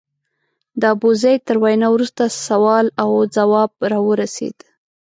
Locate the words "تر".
1.47-1.57